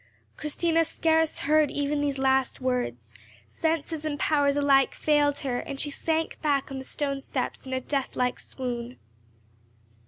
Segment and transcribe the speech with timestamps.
[0.35, 3.13] Christina scarce heard even these last words;
[3.47, 7.73] senses and powers alike failed her, and she sank back on the stone steps in
[7.73, 8.97] a deathlike swoon.